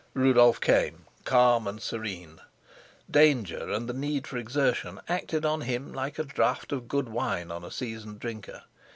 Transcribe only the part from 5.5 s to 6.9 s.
him like a draught of